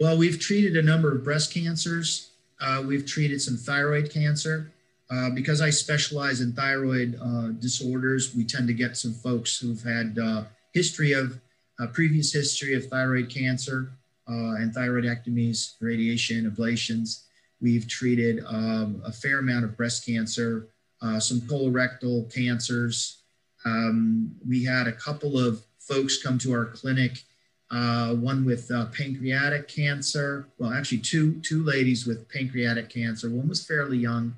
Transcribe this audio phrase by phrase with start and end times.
[0.00, 2.30] Well, we've treated a number of breast cancers.
[2.58, 4.72] Uh, we've treated some thyroid cancer.
[5.10, 9.82] Uh, because I specialize in thyroid uh, disorders, we tend to get some folks who've
[9.82, 11.38] had uh, history of
[11.78, 13.92] uh, previous history of thyroid cancer
[14.26, 17.24] uh, and thyroidectomies, radiation, ablations.
[17.60, 20.68] We've treated um, a fair amount of breast cancer,
[21.18, 23.18] some colorectal cancers.
[23.66, 27.24] Um, we had a couple of folks come to our clinic,
[27.70, 30.46] one with pancreatic cancer.
[30.58, 33.30] Well, actually, two two ladies with pancreatic cancer.
[33.30, 34.36] One was fairly young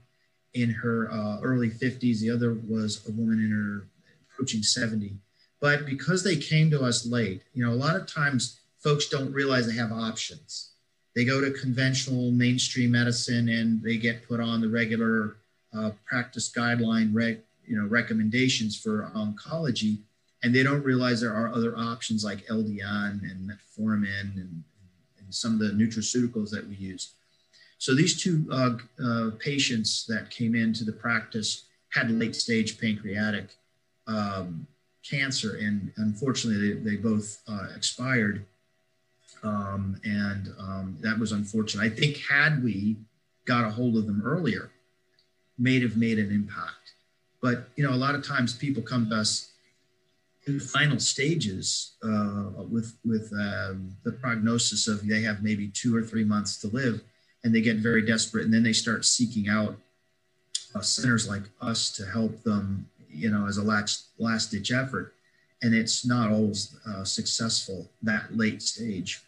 [0.55, 2.21] in her uh, early 50s.
[2.21, 3.87] The other was a woman in her
[4.31, 5.17] approaching 70.
[5.61, 9.33] But because they came to us late, you know, a lot of times folks don't
[9.33, 10.73] realize they have options.
[11.15, 15.37] They go to conventional mainstream medicine and they get put on the regular
[15.77, 19.99] uh, practice guideline, reg, you know, recommendations for oncology,
[20.43, 24.65] and they don't realize there are other options like LDN and metformin and,
[25.19, 27.13] and some of the nutraceuticals that we use.
[27.79, 33.57] So these two uh, uh, patients that came into the practice had late stage pancreatic
[34.07, 34.67] um,
[35.09, 38.45] cancer, and unfortunately, they, they both uh, expired.
[39.43, 41.83] Um, and um, that was unfortunate.
[41.83, 42.97] I think had we
[43.45, 44.71] got a hold of them earlier,
[45.59, 46.95] may have made an impact.
[47.41, 49.52] But you know, a lot of times people come to us
[50.47, 56.03] in final stages uh, with with um, the prognosis of they have maybe two or
[56.03, 57.01] three months to live
[57.45, 59.77] and they get very desperate and then they start seeking out
[60.75, 65.15] uh, centers like us to help them you know as a last last ditch effort.
[65.65, 69.23] And it's not always uh, successful that late stage.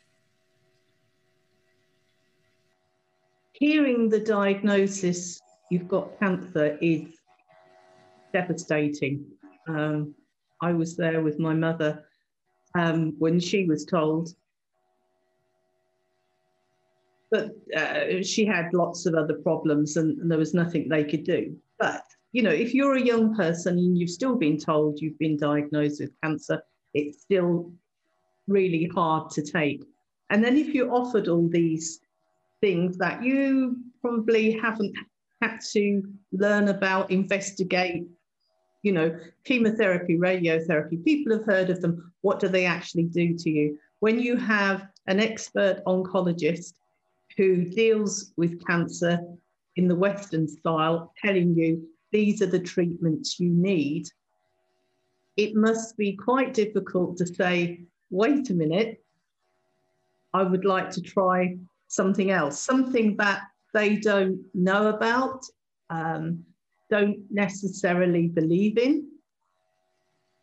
[3.53, 7.05] Hearing the diagnosis you've got cancer is
[8.33, 9.27] devastating.
[9.69, 10.17] Um,
[10.69, 11.91] i was there with my mother
[12.77, 14.34] um, when she was told
[17.34, 21.25] but uh, she had lots of other problems and, and there was nothing they could
[21.25, 21.57] do.
[21.81, 25.36] But, you know, if you're a young person and you've still been told you've been
[25.36, 26.63] diagnosed with cancer,
[26.95, 27.73] it's still
[28.47, 29.83] really hard to take.
[30.30, 31.98] And then if you're offered all these
[32.61, 34.95] things that you probably haven't
[35.42, 38.05] had to learn about, investigate,
[38.84, 42.12] you know, chemotherapy, radiotherapy, people have heard of them.
[42.20, 43.78] What do they actually do to you?
[44.00, 46.74] When you have an expert oncologist
[47.36, 49.18] who deals with cancer
[49.77, 54.06] in the Western style, telling you these are the treatments you need,
[55.39, 57.80] it must be quite difficult to say,
[58.11, 59.02] wait a minute,
[60.34, 61.56] I would like to try
[61.89, 65.42] something else, something that they don't know about,
[65.89, 66.44] um,
[66.96, 68.94] don't necessarily believe in,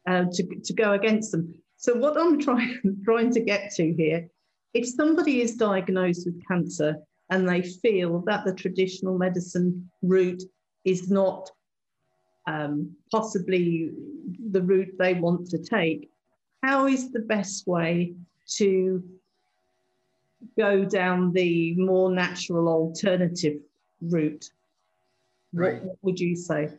[0.10, 1.44] uh, to, to go against them.
[1.78, 4.22] So what I'm trying, trying to get to here
[4.74, 6.96] if somebody is diagnosed with cancer
[7.30, 10.44] and they feel that the traditional medicine route
[10.86, 11.50] is not
[12.48, 13.92] um, possibly
[14.52, 16.10] the route they want to take,
[16.64, 18.14] how is the best way
[18.58, 19.04] to
[20.58, 23.60] go down the more natural alternative
[24.02, 24.46] route?
[25.54, 25.76] Right.
[25.76, 26.70] What, what would you say?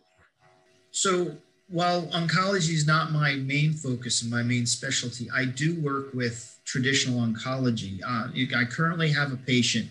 [0.90, 1.36] So,
[1.68, 6.60] while oncology is not my main focus and my main specialty, I do work with
[6.66, 8.00] traditional oncology.
[8.06, 8.28] Uh,
[8.58, 9.88] I currently have a patient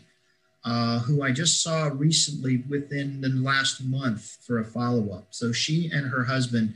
[0.63, 5.29] uh, who I just saw recently within the last month for a follow up.
[5.31, 6.75] So she and her husband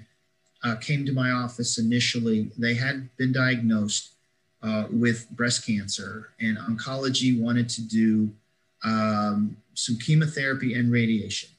[0.63, 2.49] uh, came to my office initially.
[2.57, 4.15] They had been diagnosed
[4.63, 8.31] uh, with breast cancer, and oncology wanted to do
[8.83, 11.49] um, some chemotherapy and radiation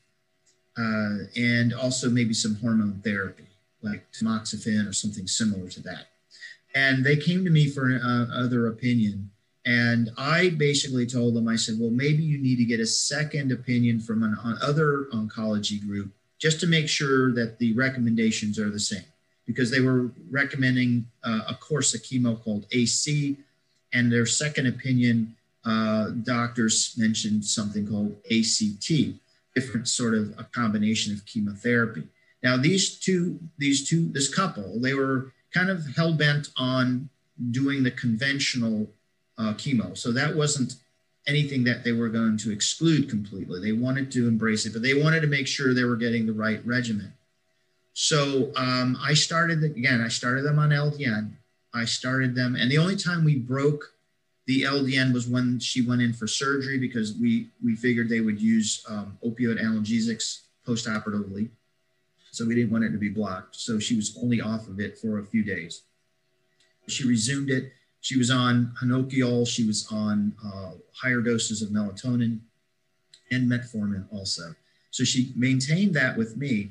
[0.79, 3.47] uh, and also maybe some hormone therapy
[3.83, 6.07] like tamoxifen or something similar to that.
[6.75, 9.31] And they came to me for uh, other opinion.
[9.65, 13.51] And I basically told them, I said, well, maybe you need to get a second
[13.51, 18.79] opinion from an other oncology group just to make sure that the recommendations are the
[18.79, 19.05] same.
[19.47, 23.37] Because they were recommending uh, a course of chemo called AC,
[23.93, 28.91] and their second opinion uh, doctors mentioned something called ACT
[29.57, 32.05] different sort of a combination of chemotherapy.
[32.43, 37.09] Now, these two, these two, this couple, they were kind of hell bent on
[37.51, 38.89] doing the conventional
[39.39, 39.97] uh, chemo.
[39.97, 40.75] So that wasn't
[41.27, 43.61] anything that they were going to exclude completely.
[43.61, 46.33] They wanted to embrace it, but they wanted to make sure they were getting the
[46.33, 47.13] right regimen.
[47.95, 51.33] So um, I started, again, I started them on LDN.
[51.75, 53.93] I started them, and the only time we broke
[54.47, 58.41] the LDN was when she went in for surgery because we, we figured they would
[58.41, 61.49] use um, opioid analgesics postoperatively.
[62.31, 63.57] So we didn't want it to be blocked.
[63.57, 65.83] So she was only off of it for a few days.
[66.87, 67.73] She resumed it.
[68.01, 72.39] She was on honokiol, she was on uh, higher doses of melatonin
[73.33, 74.55] and metformin also.
[74.93, 76.71] So she maintained that with me,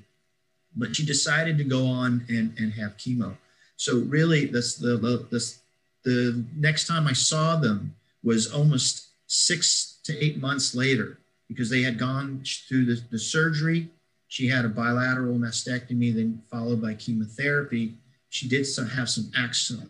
[0.78, 3.36] but she decided to go on and, and have chemo.
[3.76, 5.60] So really, this the, the this
[6.06, 11.20] the next time I saw them was almost six to eight months later
[11.50, 13.90] because they had gone through the, the surgery.
[14.28, 17.96] She had a bilateral mastectomy, then followed by chemotherapy.
[18.30, 19.32] She did some, have some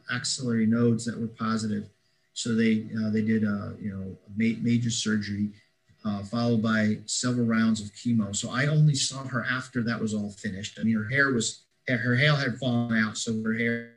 [0.10, 1.90] axillary nodes that were positive.
[2.34, 5.50] So they, uh, they did a, you know, ma major surgery
[6.06, 8.36] uh, followed by several rounds of chemo.
[8.36, 10.78] So I only saw her after that was all finished.
[10.80, 13.18] I mean, her hair was, her hair had fallen out.
[13.18, 13.92] So her hair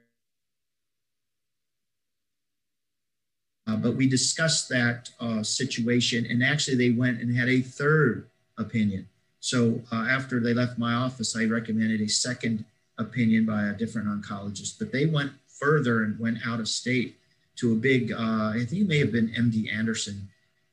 [3.67, 8.28] Uh, but we discussed that uh, situation, and actually, they went and had a third
[8.58, 9.08] opinion.
[9.40, 12.64] So uh, after they left my office, I recommended a second
[12.98, 14.78] opinion by a different oncologist.
[14.78, 17.16] But they went further and went out of state
[17.56, 20.28] to a big, uh, I think it may have been MD Anderson,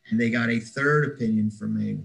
[0.09, 1.97] and they got a third opinion from a,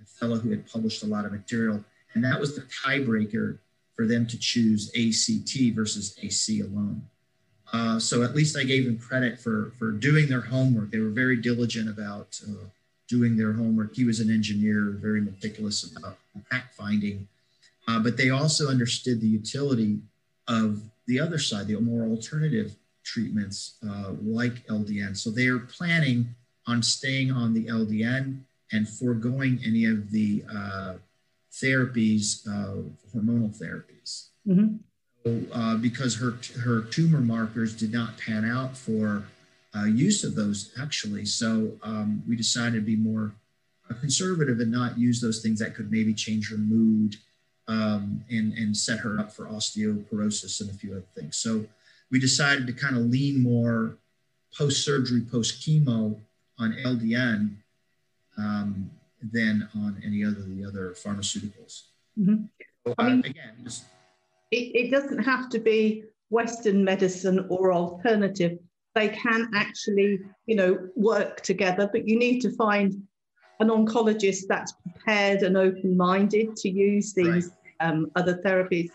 [0.00, 1.84] a fellow who had published a lot of material,
[2.14, 3.58] and that was the tiebreaker
[3.96, 7.02] for them to choose ACT versus AC alone.
[7.72, 10.90] Uh, so at least I gave them credit for for doing their homework.
[10.90, 12.66] They were very diligent about uh,
[13.08, 13.94] doing their homework.
[13.94, 16.18] He was an engineer, very meticulous about
[16.50, 17.26] fact finding,
[17.88, 19.98] uh, but they also understood the utility
[20.48, 25.16] of the other side, the more alternative treatments uh, like LDN.
[25.16, 26.34] So they are planning
[26.66, 28.40] on staying on the LDN
[28.72, 30.94] and foregoing any of the uh,
[31.52, 32.46] therapies,
[33.14, 34.28] hormonal therapies.
[34.46, 34.76] Mm-hmm
[35.52, 39.24] uh, because her her tumor markers did not pan out for
[39.76, 41.24] uh, use of those actually.
[41.24, 43.34] So um, we decided to be more
[43.90, 47.16] uh, conservative and not use those things that could maybe change her mood
[47.68, 51.36] um, and and set her up for osteoporosis and a few other things.
[51.36, 51.66] So
[52.10, 53.96] we decided to kind of lean more
[54.56, 56.18] post surgery, post chemo
[56.58, 57.56] on LDN
[58.38, 58.90] um,
[59.20, 61.82] than on any other the other pharmaceuticals.
[62.18, 62.44] Mm-hmm.
[62.86, 63.84] So, I mean, again, just
[64.50, 68.58] it, it doesn't have to be Western medicine or alternative.
[68.94, 72.94] They can actually, you know, work together, but you need to find
[73.60, 77.50] an oncologist that's prepared and open-minded to use these
[77.80, 77.88] right.
[77.88, 78.90] um, other therapies.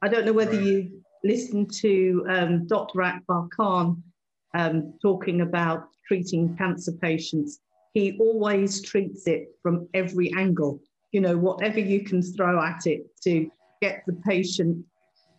[0.00, 0.66] I don't know whether right.
[0.66, 3.02] you listened to um, Dr.
[3.02, 4.02] Akbar Khan
[4.54, 7.60] um, talking about treating cancer patients.
[7.94, 10.80] He always treats it from every angle.
[11.12, 13.50] You know, whatever you can throw at it to
[13.82, 14.84] get the patient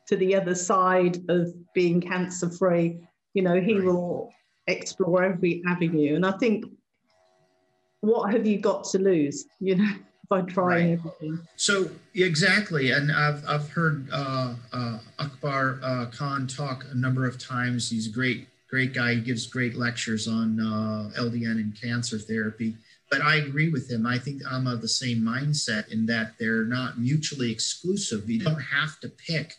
[0.07, 2.99] to the other side of being cancer free.
[3.33, 3.85] You know, he right.
[3.85, 4.31] will
[4.67, 6.15] explore every avenue.
[6.15, 6.65] And I think,
[8.01, 9.45] what have you got to lose?
[9.59, 9.93] You know,
[10.29, 10.99] by trying right.
[10.99, 11.39] everything.
[11.55, 17.39] So exactly, and I've I've heard uh, uh, Akbar uh, Khan talk a number of
[17.39, 17.89] times.
[17.89, 19.15] He's a great great guy.
[19.15, 22.75] He gives great lectures on uh, LDN and cancer therapy
[23.13, 24.07] but I agree with him.
[24.07, 28.27] I think I'm of the same mindset in that they're not mutually exclusive.
[28.27, 29.57] You don't have to pick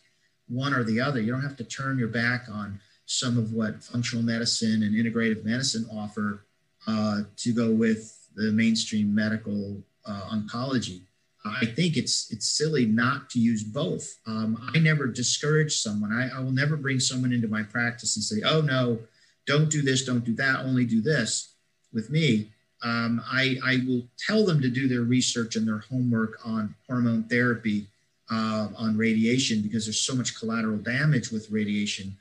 [0.48, 1.20] one or the other.
[1.20, 5.44] You don't have to turn your back on some of what functional medicine and integrative
[5.44, 6.46] medicine offer
[6.88, 11.02] uh, to go with the mainstream medical uh, oncology.
[11.44, 14.16] I think it's it's silly not to use both.
[14.26, 16.12] Um, I never discourage someone.
[16.12, 18.98] I, I will never bring someone into my practice and say, "Oh no,
[19.46, 21.54] don't do this, don't do that, only do this."
[21.92, 22.50] With me,
[22.82, 27.24] um, I, I, will tell them to do their research and their homework on hormone
[27.24, 27.86] therapy,
[28.30, 32.16] uh, on radiation, because there's so much collateral damage with radiation.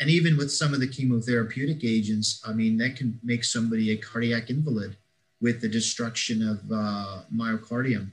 [0.00, 3.96] And even with some of the chemotherapeutic agents, I mean, that can make somebody a
[3.96, 4.96] cardiac invalid
[5.40, 8.12] with the destruction of uh, myocardium.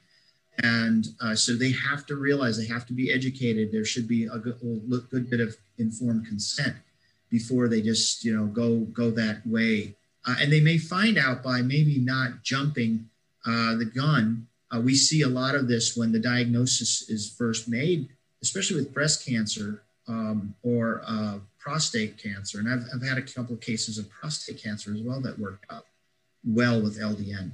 [0.63, 3.71] And uh, so they have to realize they have to be educated.
[3.71, 6.75] There should be a good, a good bit of informed consent
[7.29, 11.43] before they just, you know, go go that way uh, and they may find out
[11.43, 13.09] by maybe not jumping
[13.45, 14.47] uh, the gun.
[14.73, 18.09] Uh, we see a lot of this when the diagnosis is first made,
[18.41, 22.59] especially with breast cancer um, or uh, prostate cancer.
[22.59, 25.65] And I've, I've had a couple of cases of prostate cancer as well that worked
[25.71, 25.85] out
[26.43, 27.51] well with LDN.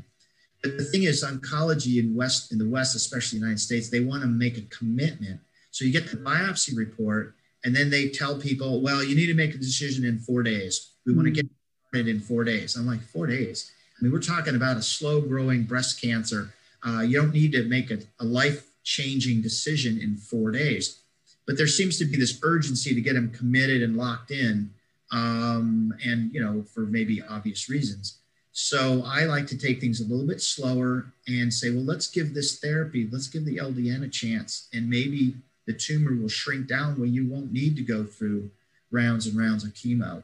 [0.63, 3.99] But the thing is, oncology in West in the West, especially the United States, they
[3.99, 5.39] want to make a commitment.
[5.71, 9.33] So you get the biopsy report, and then they tell people, well, you need to
[9.33, 10.91] make a decision in four days.
[11.05, 11.47] We want to get
[11.93, 12.75] in four days.
[12.75, 13.71] I'm like, four days?
[14.00, 16.53] I mean, we're talking about a slow growing breast cancer.
[16.86, 21.00] Uh, you don't need to make a, a life changing decision in four days.
[21.45, 24.71] But there seems to be this urgency to get them committed and locked in,
[25.12, 28.17] um, and, you know, for maybe obvious reasons.
[28.53, 32.33] So I like to take things a little bit slower and say, well, let's give
[32.33, 35.36] this therapy, let's give the LDN a chance, and maybe
[35.67, 38.50] the tumor will shrink down where you won't need to go through
[38.91, 40.24] rounds and rounds of chemo.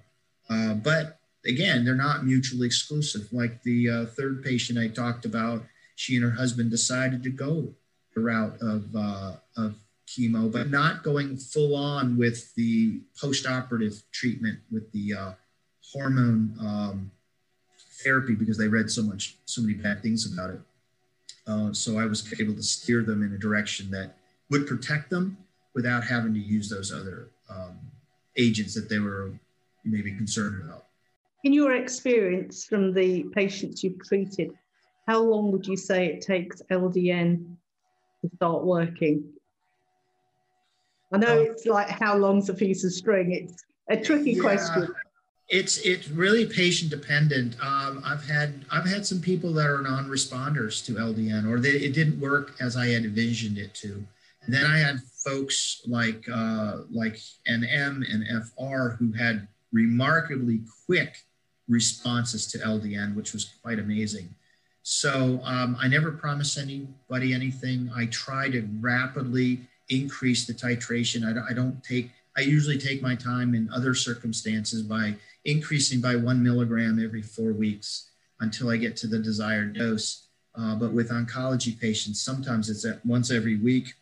[0.49, 3.27] Uh, but again, they're not mutually exclusive.
[3.31, 5.63] Like the uh, third patient I talked about,
[5.95, 7.73] she and her husband decided to go
[8.13, 9.75] the route of, uh, of
[10.07, 15.31] chemo, but not going full on with the post-operative treatment with the uh,
[15.93, 17.11] hormone um,
[18.03, 20.59] therapy because they read so much, so many bad things about it.
[21.47, 24.15] Uh, so I was able to steer them in a direction that
[24.49, 25.37] would protect them
[25.73, 27.77] without having to use those other um,
[28.35, 29.31] agents that they were
[29.85, 30.86] maybe concerned about.
[31.43, 34.51] In your experience from the patients you've treated,
[35.07, 37.55] how long would you say it takes LDN
[38.21, 39.23] to start working?
[41.13, 43.31] I know um, it's like how long's a piece of string.
[43.31, 44.87] It's a tricky yeah, question.
[45.49, 47.55] It's it's really patient dependent.
[47.63, 51.93] Um, I've had I've had some people that are non-responders to LDN, or they, it
[51.93, 54.05] didn't work as I had envisioned it to.
[54.43, 59.47] And then I had folks like uh, like NM and FR who had
[59.77, 61.23] remarkably quick
[61.67, 64.33] responses to LDN, which was quite amazing.
[64.81, 67.91] So um, I never promise anybody anything.
[67.95, 71.19] I try to rapidly increase the titration.
[71.27, 75.15] I, I don't take, I usually take my time in other circumstances by
[75.45, 80.27] increasing by one milligram every four weeks until I get to the desired dose.
[80.57, 83.93] Uh, but with oncology patients, sometimes it's at once every week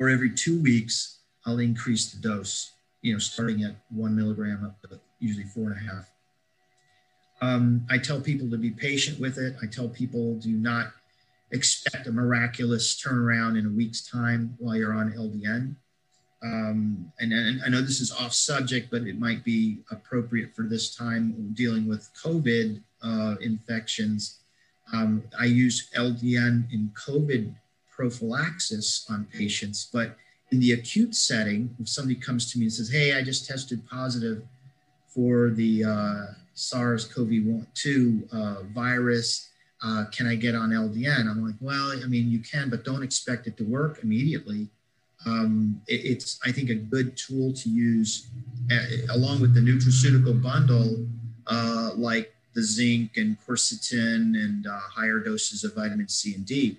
[0.00, 2.71] or every two weeks, I'll increase the dose,
[3.02, 6.10] you know, starting at one milligram up to usually four and a half.
[7.40, 9.56] Um, I tell people to be patient with it.
[9.60, 10.92] I tell people do not
[11.50, 15.74] expect a miraculous turnaround in a week's time while you're on LDN.
[16.42, 20.62] Um, and, and, I know this is off subject, but it might be appropriate for
[20.62, 24.40] this time dealing with COVID uh, infections.
[24.92, 27.54] Um, I use LDN in COVID
[27.88, 30.16] prophylaxis on patients, but
[30.52, 33.82] in the acute setting, if somebody comes to me and says, Hey, I just tested
[33.88, 34.42] positive
[35.08, 39.48] for the uh, SARS CoV 2 uh, virus
[39.84, 41.28] uh, can I get on LDN?
[41.28, 44.68] I'm like, well, I mean, you can, but don't expect it to work immediately.
[45.26, 48.28] Um, it, it's, I think, a good tool to use
[48.70, 51.04] uh, along with the nutraceutical bundle,
[51.48, 56.78] uh, like the zinc and quercetin and uh, higher doses of vitamin C and D.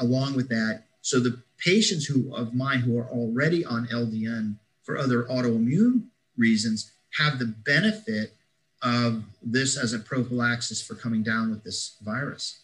[0.00, 4.98] Along with that, so the patients who of mine who are already on LDN for
[4.98, 6.04] other autoimmune
[6.36, 8.34] reasons have the benefit
[8.82, 12.60] of this as a prophylaxis for coming down with this virus.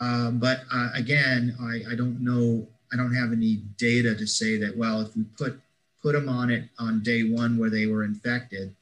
[0.00, 4.56] Um, but uh, again, I, I, don't know, I don't have any data to say
[4.58, 5.60] that, well, if we put,
[6.02, 8.74] put them on it on day one where they were infected,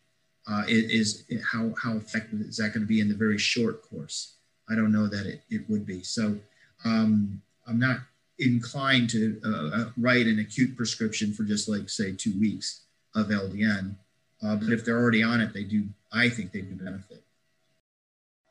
[0.51, 3.37] uh, it is it, how, how effective is that going to be in the very
[3.37, 4.35] short course?
[4.71, 6.03] I don't know that it, it would be.
[6.03, 6.39] So
[6.85, 7.99] um, I'm not
[8.39, 13.27] inclined to uh, uh write an acute prescription for just like say two weeks of
[13.27, 13.97] LDN.
[14.43, 17.25] Uh, but if they're already on it, they do I think they would benefit.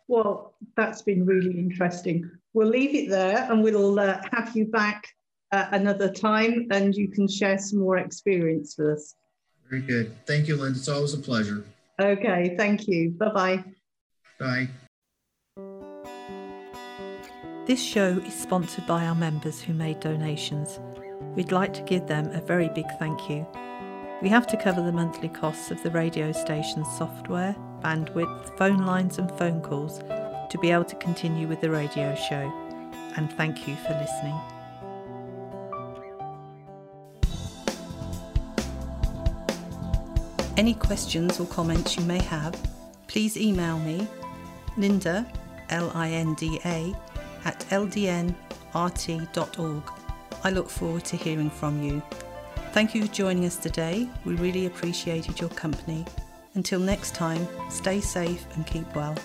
[0.07, 2.29] Well, that's been really interesting.
[2.53, 5.07] We'll leave it there and we'll uh, have you back
[5.51, 9.15] uh, another time and you can share some more experience with us.
[9.69, 10.15] Very good.
[10.25, 10.77] Thank you, Linda.
[10.77, 11.65] It's always a pleasure.
[11.99, 13.11] Okay, thank you.
[13.11, 13.63] Bye-bye.
[14.39, 14.69] Bye.
[17.67, 20.79] This show is sponsored by our members who made donations.
[21.35, 23.45] We'd like to give them a very big thank you.
[24.21, 29.17] We have to cover the monthly costs of the radio station's software, bandwidth, phone lines,
[29.17, 32.49] and phone calls to be able to continue with the radio show.
[33.17, 34.39] And thank you for listening.
[40.55, 42.55] Any questions or comments you may have,
[43.07, 44.07] please email me,
[44.77, 45.29] Linda,
[45.69, 46.95] L I N D A,
[47.47, 48.33] at ldnrt.org.
[50.43, 52.03] I look forward to hearing from you.
[52.73, 54.07] Thank you for joining us today.
[54.25, 56.05] We really appreciated your company.
[56.53, 59.15] Until next time, stay safe and keep well.